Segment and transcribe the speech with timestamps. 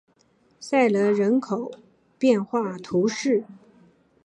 [0.59, 1.71] 塞勒人口
[2.17, 3.43] 变化图示